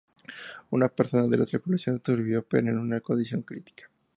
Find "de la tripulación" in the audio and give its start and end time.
1.27-2.01